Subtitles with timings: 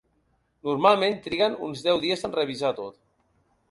[0.69, 3.03] Normalment triguen uns deu dies en revisar tot.